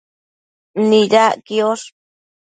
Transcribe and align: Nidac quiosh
Nidac 0.89 1.35
quiosh 1.45 1.87